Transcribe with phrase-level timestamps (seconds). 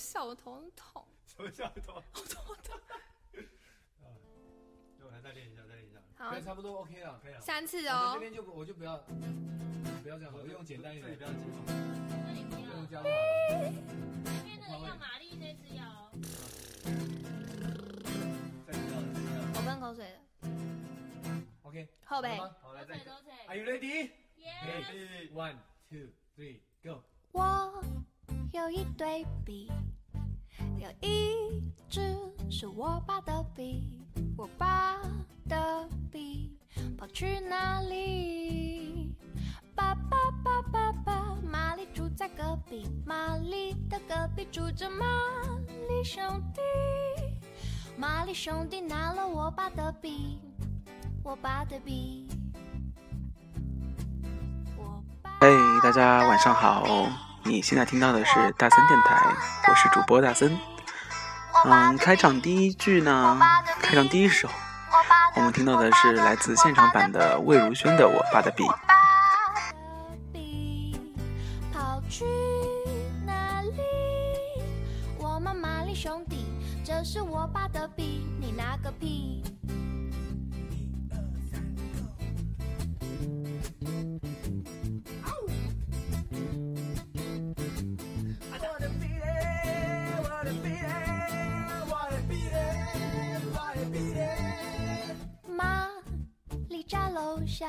[0.00, 1.94] 笑的头很痛，什么叫头？
[2.12, 2.80] 好头痛。
[4.98, 6.00] 那我来再练一下，再练一下。
[6.16, 7.20] 好，，差不多 OK 了。
[7.22, 7.40] 可以了。
[7.40, 8.18] 三次哦这哦。
[8.18, 8.96] 边就不我就不要
[10.02, 11.74] 不要这样，我用简单一点不，要紧张。
[12.24, 13.14] 那你不要，用这样就好了。
[14.24, 16.10] 那边那个要玛丽那只要。
[19.54, 20.18] 我喷口水了
[21.62, 22.36] ，OK，后背。
[22.38, 23.04] 好来再一个。
[23.10, 24.10] 都对 Are you ready?
[24.36, 25.56] 耶，Ready One,
[25.88, 27.02] two, three, go.
[27.32, 27.84] 我
[28.52, 29.70] 有一对笔，
[30.80, 32.00] 有一支
[32.50, 33.86] 是我爸的笔，
[34.34, 34.96] 我爸
[35.46, 36.56] 的笔
[36.96, 39.14] 跑去哪里？
[39.74, 45.04] 爸爸爸爸爸，玛丽住在隔壁，玛丽的隔壁住着玛
[45.86, 46.24] 丽兄
[46.54, 46.62] 弟，
[47.98, 50.40] 玛丽兄弟拿了我爸的笔，
[51.22, 52.26] 我爸的笔。
[54.78, 56.86] 我爸嘿，大家晚上好！
[57.42, 59.34] 你现在听到的是大森电台，
[59.68, 60.58] 我是主播大森。
[61.64, 63.38] 嗯，开场第一句呢，
[63.80, 64.48] 开场第一首，
[65.36, 68.64] 我们听到的是来自现场版的魏如萱的《我爸的笔》。
[70.32, 70.98] 笔
[71.72, 72.24] 跑去
[73.26, 73.82] 哪里？
[75.18, 76.46] 我们玛丽兄弟，
[76.84, 79.42] 这是我爸的笔，你拿个屁！
[97.60, 97.68] 下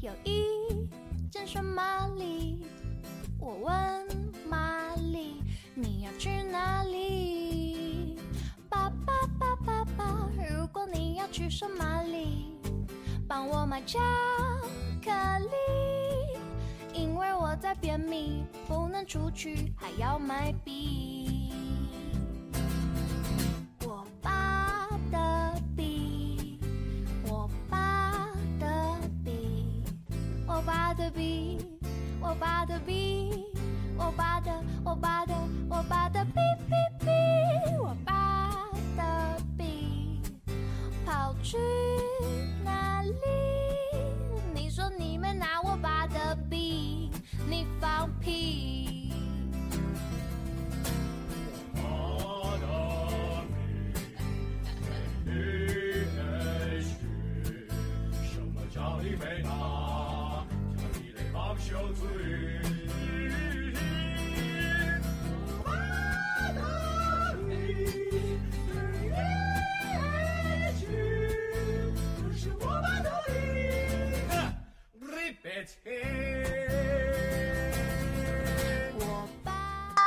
[0.00, 0.88] 有一
[1.30, 2.64] 间双玛丽，
[3.38, 4.06] 我问
[4.48, 5.42] 玛丽
[5.74, 8.16] 你要去哪里？
[8.70, 12.56] 爸爸爸爸爸，如果你要去双玛丽，
[13.28, 13.98] 帮我买巧
[15.04, 21.39] 克力，因为我在便秘，不能出去，还要买笔。
[31.00, 31.56] 的笔，
[32.20, 33.46] 我爸的笔，
[33.96, 34.52] 我爸的，
[34.84, 35.34] 我爸的，
[35.66, 36.32] 我爸的笔
[36.68, 37.10] 笔笔，
[37.80, 38.68] 我爸
[38.98, 40.20] 的笔
[41.06, 41.56] 跑去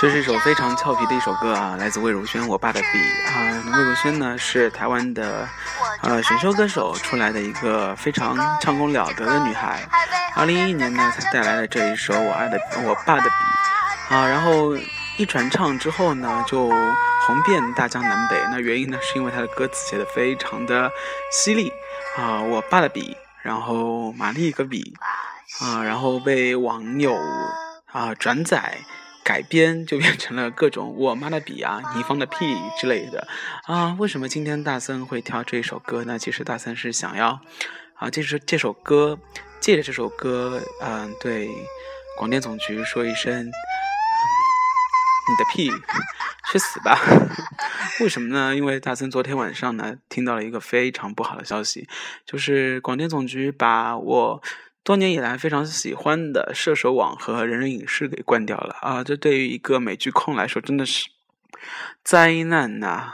[0.00, 2.86] 这是一首非常俏皮的一首歌啊，来自魏如萱《我爸的笔》
[3.28, 3.62] 啊。
[3.76, 5.46] 魏如萱呢是台湾的
[6.00, 9.86] 呃选秀歌手出来的一个非常唱功了得的女孩。
[10.34, 13.28] 二零一一年呢，她带来了这一首《我爱的我爸的笔》
[14.14, 14.74] 啊，然后
[15.18, 16.70] 一传唱之后呢，就
[17.26, 18.42] 红遍大江南北。
[18.50, 20.90] 那原因呢，是因为她的歌词写的非常的
[21.30, 21.70] 犀利
[22.16, 24.94] 啊，我爸的笔，然后玛丽一个笔
[25.60, 27.14] 啊，然后被网友
[27.92, 28.78] 啊转载。
[29.22, 33.28] 改编就变成了各种我妈的笔啊，你放的屁之类的
[33.64, 33.94] 啊。
[33.98, 36.18] 为什么今天大森会挑这首歌呢？
[36.18, 37.40] 其实大森是想要
[37.94, 39.18] 啊，这是这首歌，
[39.60, 41.48] 借着这首歌，嗯、对
[42.16, 43.52] 广电总局说一声，你
[45.38, 45.70] 的屁
[46.50, 46.98] 去死吧！
[48.00, 48.56] 为什么呢？
[48.56, 51.86] 因为大森昨天晚上呢，听到了一个非常不好的消息，
[52.24, 54.42] 就是广电总局把我。
[54.82, 59.04] 多年以来非常喜欢的射手网和人人影视给关掉了啊！
[59.04, 61.10] 这对于一个美剧控来说真的是
[62.02, 63.12] 灾难呐、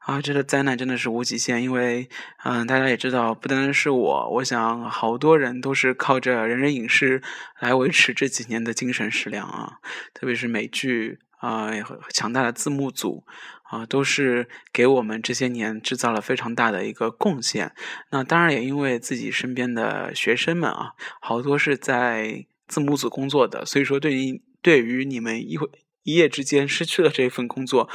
[0.00, 0.20] 啊！
[0.20, 2.08] 这个灾难真的是无极限，因为
[2.44, 7.22] 嗯，大家也知道，不单单是我，我想好多人都是靠着人人影视
[7.58, 9.78] 来维持这几年的精神食粮啊！
[10.12, 11.70] 特别是美剧啊，
[12.12, 13.24] 强大的字幕组
[13.68, 17.72] 啊，都是给我们这些年制造了非常大的一个贡献。
[18.10, 25.68] 那当然也因为自己身边的学生们啊，好多是在字幕组工作的，所以说对于对于你们一会
[26.02, 27.88] 一夜之间失去了这份工作，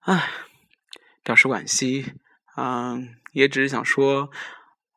[0.00, 0.28] 唉，
[1.24, 2.12] 表示惋惜。
[2.56, 4.30] 嗯，也只是想说，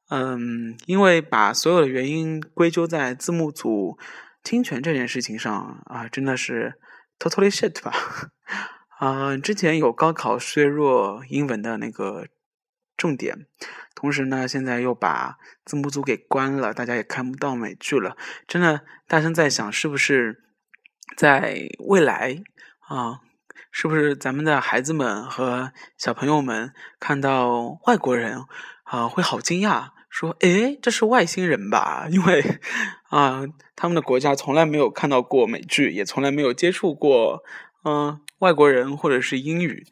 [0.09, 3.97] 嗯，因为把所有的原因归咎在字幕组
[4.43, 6.75] 侵权这件事情上啊，真的是
[7.17, 7.93] totally shit 吧。
[8.99, 12.27] 啊、之前有高考削弱英文的那个
[12.97, 13.47] 重点，
[13.95, 18.17] 同时呢，现在又把字幕组给关了，大家也看不到美剧了。
[18.45, 20.43] 真的，大声在想，是不是
[21.15, 22.43] 在未来
[22.89, 23.21] 啊，
[23.71, 28.43] 是不是咱们的孩子们和小朋友们看到外国人
[28.83, 32.59] 啊、会好惊讶，说：“诶，这是外星人吧？”因为
[33.07, 33.45] 啊、
[33.77, 37.43] 他们的国家从来没有看到过美剧，也从来没有接触过
[37.85, 39.85] 嗯、外国人或者是英语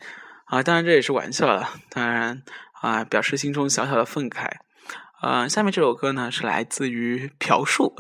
[0.46, 0.64] 啊。
[0.64, 2.44] 当然这也是玩笑了，当然
[2.82, 4.50] 啊、表示心中小小的愤慨。
[5.20, 7.96] 呃，下面这首歌呢是来自于朴树，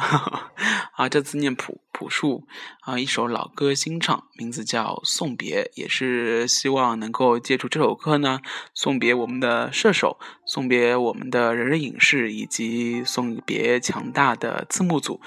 [0.93, 2.47] 啊，这次念朴朴树
[2.81, 8.41] 啊，一首老歌新唱，名字叫《送别》，也是希望能够借助这首歌呢，
[8.75, 15.19] 送别我们的射手，送别我们的人人影视，以及送别强大的字幕组。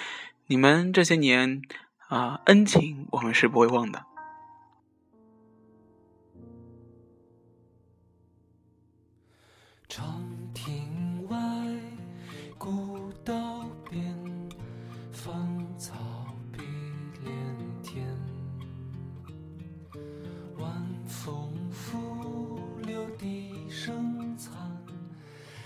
[0.46, 1.60] 你们这些年
[2.06, 4.06] 啊、恩情我们是不会忘的。
[9.90, 10.22] 长
[10.54, 11.36] 亭外，
[12.56, 14.16] 古道边，
[15.10, 15.96] 芳草
[16.52, 16.62] 碧
[17.24, 17.34] 连
[17.82, 18.06] 天。
[20.58, 20.72] 晚
[21.08, 24.52] 风拂柳笛声残，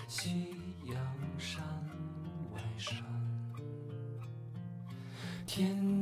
[0.07, 0.55] 夕
[0.85, 0.97] 阳
[1.37, 1.63] 山
[2.51, 2.97] 外山。
[5.45, 5.94] 天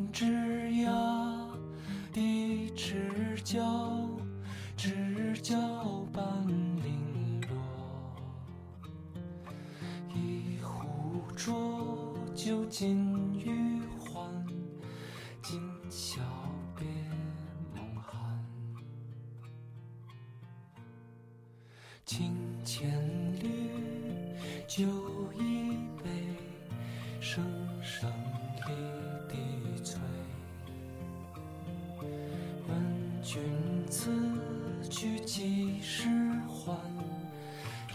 [22.05, 22.35] 清
[22.65, 22.91] 千
[23.39, 23.47] 缕，
[24.67, 24.83] 酒
[25.39, 26.09] 一杯，
[27.21, 27.41] 声
[27.81, 28.11] 声
[28.67, 28.73] 离
[29.29, 30.01] 笛催。
[32.67, 33.41] 问君
[33.89, 34.11] 此
[34.89, 36.09] 去几时
[36.49, 36.77] 还？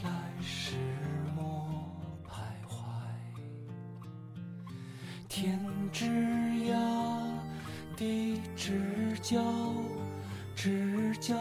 [0.02, 0.76] 来时
[1.36, 1.68] 莫
[2.26, 2.78] 徘徊。
[5.28, 5.60] 天
[5.92, 6.74] 之涯，
[7.94, 9.42] 地之角，
[10.56, 11.36] 知交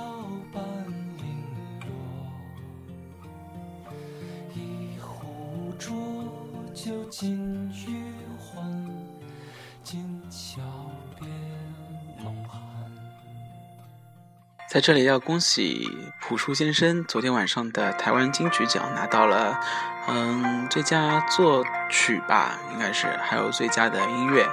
[14.77, 15.89] 在这里要恭喜
[16.21, 19.59] 朴树先生昨天晚上的台湾金曲奖拿到了，
[20.07, 24.47] 嗯，最佳作曲吧，应该是，还有最佳的音乐，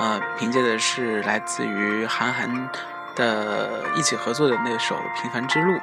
[0.00, 2.68] 呃，凭借的是来自于韩寒
[3.14, 5.74] 的一起合作的那首《平凡之路》，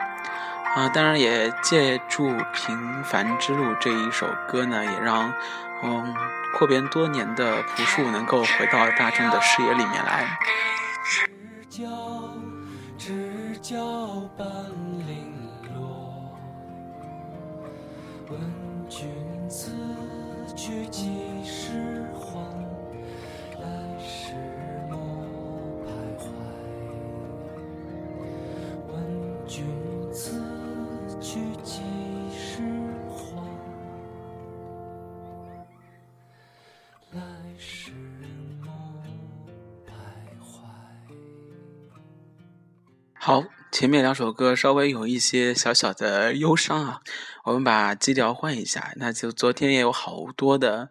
[0.76, 5.32] 啊、当然也借助《平凡之路》这一首歌呢，也让
[5.82, 6.14] 嗯
[6.58, 10.38] 阔别多年的朴树能够回到大众的视野里面来。
[13.68, 14.48] 交，知交半
[15.08, 15.34] 零
[15.76, 16.14] 落。
[18.30, 18.40] 问
[18.88, 19.10] 君
[19.50, 19.74] 此
[20.56, 21.10] 去几
[43.78, 47.00] 前面两首歌稍微有一些小小的忧伤啊，
[47.44, 48.92] 我们把基调换一下。
[48.96, 50.90] 那就昨天也有好多的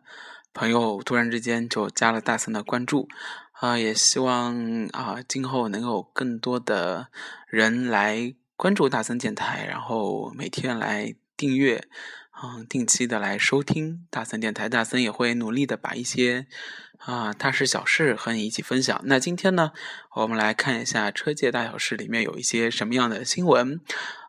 [0.55, 3.09] 朋友突然之间就加了大森的关注，
[3.55, 7.09] 啊、也希望啊、今后能有更多的
[7.49, 11.89] 人来关注大森电台，然后每天来订阅，
[12.43, 14.69] 嗯，定期的来收听大森电台。
[14.69, 16.47] 大森也会努力的把一些
[16.99, 19.01] 啊大事小事和你一起分享。
[19.05, 19.73] 那今天呢，
[20.17, 23.81] 我们来看一下车界大小事里面有一些什么样的新闻。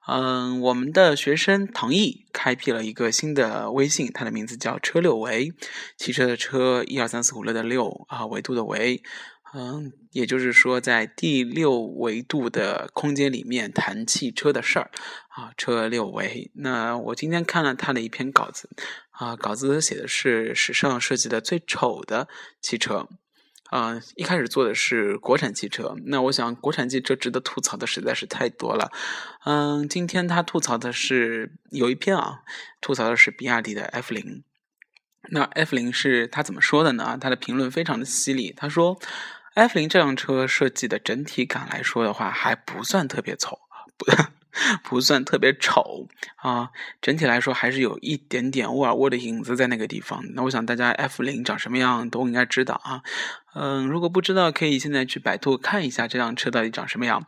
[0.08, 5.52] 嗯，我们的学生唐毅开辟了一个新的微信，它的名字叫“车六维”，
[6.00, 9.04] 汽车的车，一二三四五六的六啊，维度的维。
[9.60, 14.92] 嗯，也就是说，在第六维度的空间里面谈汽车的事儿
[15.30, 16.52] 啊，车六维。
[16.54, 18.70] 那我今天看了他的一篇稿子
[19.10, 22.28] 啊，稿子写的是史上设计的最丑的
[22.62, 23.08] 汽车。
[23.70, 28.92] 啊、一开始做的是国产汽车，那我想国产汽车值得吐槽的实在是太多了。
[29.44, 32.44] 嗯，今天他吐槽的是有一篇啊，
[32.80, 34.44] 吐槽的是比亚迪的 F 零。
[35.32, 37.18] 那 F 零是他怎么说的呢？
[37.20, 38.98] 他的评论非常的犀利，他说
[39.58, 43.58] F 零这辆车设计的整体感来说的话，还不算特别丑，
[43.98, 44.06] 不
[44.88, 46.70] 不算特别丑啊，
[47.02, 50.24] 整体来说还是有一点点沃尔沃的影子在那个地方。
[50.36, 53.02] 那我想大家 F 零长什么样都应该知道啊。
[53.60, 57.26] 嗯，如果不知道，可以现在去百度看一下这辆车到底长什么样。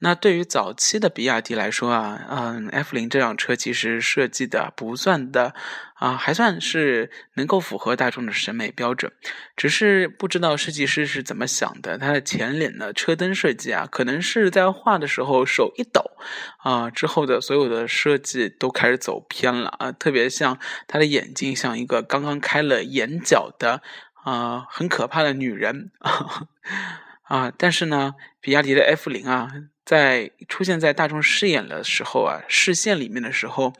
[0.00, 5.54] 那对于早期的比亚迪来说啊，嗯，F 零这辆车其实设计的不算的
[5.94, 9.12] 啊，还算是能够符合大众的审美标准。
[9.56, 16.12] 只是不知道设计师是怎么想的，它的前脸的车灯设计啊，可能是在画的时候手一抖
[16.58, 23.82] 啊，之后的所有的设计都开始走偏了啊，特别像它的眼睛像一个刚刚开了眼角的。
[24.28, 25.90] 啊，很可怕的女人
[27.24, 27.50] 啊！
[27.56, 29.50] 但是呢，比亚迪的 F 零啊，
[29.86, 33.72] 在出现在大众视野的时候啊，视线里面的时候，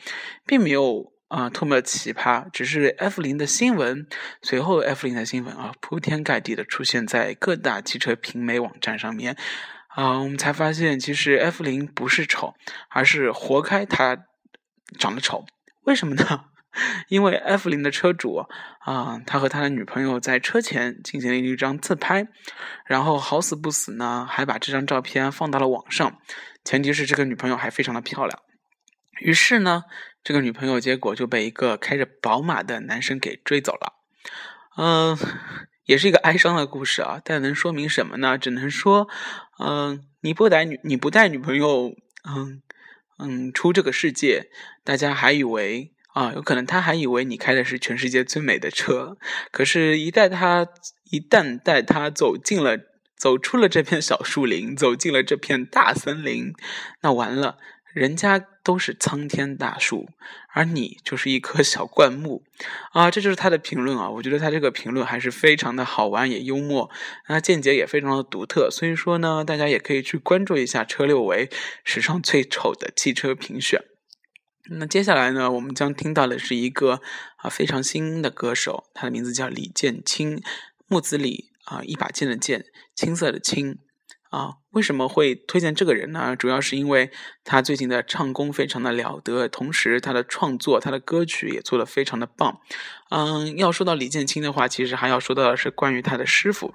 [0.47, 4.07] 并没有啊特么奇葩，只是 F 零的新闻，
[4.41, 9.37] 随后 F 零的新闻啊，铺天盖地的出现在各大汽车评美网站上面
[9.89, 12.55] 啊，我们才发现，其实 F 零不是丑，
[12.89, 14.17] 而是活该它
[14.99, 15.45] 长得丑。
[15.83, 16.47] 为什么呢？
[17.09, 18.47] 因为 F 零的车主
[18.81, 22.29] 啊，他和他的女朋友在车前进行了一张自拍，
[22.87, 26.19] 然后好死不死呢，还把这张照片放到了网上。
[26.65, 28.41] 前提是这个女朋友还非常的漂亮。
[29.21, 29.85] 于是呢，
[30.23, 33.95] 这个女朋友结果就被一个开着宝马的男生给追走了。
[34.77, 35.17] 嗯，
[35.87, 37.21] 也是一个哀伤的故事啊。
[37.25, 38.39] 但能说明什么呢？
[38.39, 39.09] 只能说，
[39.59, 41.93] 嗯，你不带女，你不带女朋友，
[42.29, 42.63] 嗯
[43.19, 44.51] 嗯，出这个世界，
[44.85, 45.95] 大家还以为。
[46.15, 49.17] 啊，有可能他还以为你开的是全世界最美的车，
[49.53, 50.67] 可是，一带他
[51.11, 52.79] 一旦带他走进了，
[53.17, 56.53] 走出了这片小树林，走进了这片大森林，
[57.03, 57.59] 那完了，
[57.93, 60.09] 人家都是苍天大树，
[60.55, 62.43] 而你就是一棵 小灌木，
[62.93, 64.11] 啊，这就是他的评论啊。
[64.11, 66.91] 我觉得他这个评论还是非常的好玩，也幽默，
[67.29, 68.69] 那见解也非常的独特。
[68.71, 71.49] 所以说呢，大家也可以去关注一下车六维
[71.85, 73.83] 史上最丑的汽车评选。
[74.71, 77.01] 那接下来呢，我们将听到的是一个
[77.37, 80.43] 啊非常新的歌手，他的名字叫李建清，
[80.87, 83.79] 木子李啊一把剑的剑，青色的青
[84.31, 84.55] 啊。
[84.73, 86.37] 为什么会推荐这个人呢？
[86.37, 87.11] 主要是因为
[87.43, 92.61] 他最近的唱功非常的了得，同时他的创作，他的歌曲也做得非常的棒。
[93.11, 96.75] 嗯，要说到李建清的话，其实还要说到的是关于他的师傅，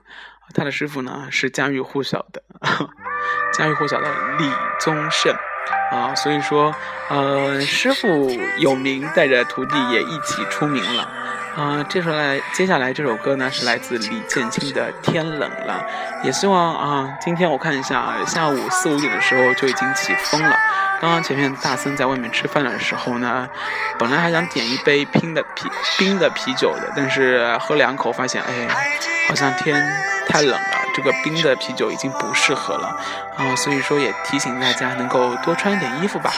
[0.53, 2.43] 他的师傅呢是家喻户晓的，
[3.53, 4.45] 家喻户晓的李
[4.81, 5.33] 宗盛。
[5.91, 6.73] 啊，所以说，
[7.09, 11.07] 呃，师傅有名，带着徒弟也一起出名了。
[11.55, 15.85] 啊，接下来接下来这首歌呢是来自李建清的《天冷了》，
[16.25, 20.57] 也希望啊，今天我看一下，下午四五点的时候就已经起风了。
[20.99, 23.47] 刚刚前面大森在外面吃饭的时候呢，
[23.99, 28.67] 本来还想点一杯冰的啤冰的啤酒的，但是喝两口发现，哎，
[29.27, 29.75] 好像天
[30.27, 30.82] 太冷了。
[30.93, 32.95] 这个冰的啤酒已经不适合了
[33.35, 36.31] 啊，所以说也提醒大家能够多穿一点衣服吧。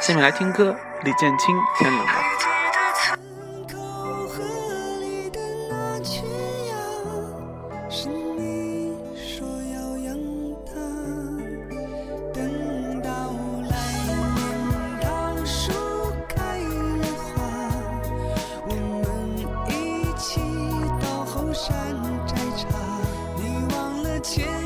[0.00, 2.12] 下面来听歌，李建清《天冷了》。
[7.90, 8.54] 今夜
[22.62, 22.83] 一
[24.24, 24.63] 定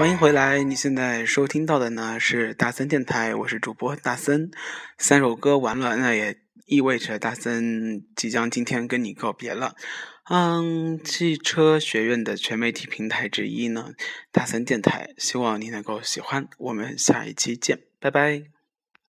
[0.00, 0.62] 欢迎回来！
[0.62, 4.50] 你现在收听到的呢是大森电台，我是主播大森。
[4.96, 9.74] 三首歌完了，那也意味着大森即将今天跟你告别了。
[10.30, 13.90] 嗯，汽车学院的全媒体平台之一呢，
[14.32, 16.48] 大森电台，希望你能够喜欢。
[16.56, 18.49] 我们下一期见，拜拜。